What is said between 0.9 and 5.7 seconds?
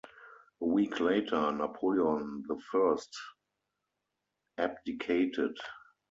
later, Napoleon the First abdicated.